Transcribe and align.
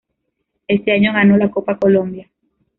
Ese 0.67 0.93
año 0.93 1.13
ganó 1.13 1.37
la 1.37 1.51
Copa 1.51 1.77
Colombia. 1.77 2.27